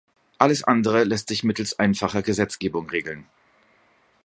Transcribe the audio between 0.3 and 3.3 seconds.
Alles andere lässt sich mittels einfacher Gesetzgebung regeln.